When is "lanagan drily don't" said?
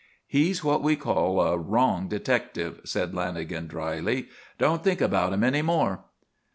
3.13-4.83